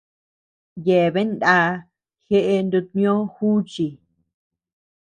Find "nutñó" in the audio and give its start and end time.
2.69-3.13